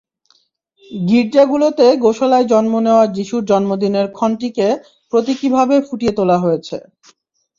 [0.91, 4.67] গির্জাগুলোতে গোশালায় জন্ম নেওয়া যিশুর জন্মদিনের ক্ষণটিকে
[5.13, 6.77] প্রতীকীভাবে ফুটিয়ে তোলা হয়েছে।